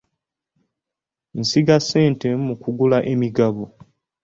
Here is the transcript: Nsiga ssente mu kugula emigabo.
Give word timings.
Nsiga 1.39 1.75
ssente 1.83 2.27
mu 2.45 2.53
kugula 2.61 2.97
emigabo. 3.11 3.63